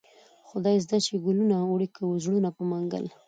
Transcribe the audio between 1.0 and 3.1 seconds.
چې گلونه وړې كه زړونه په منگل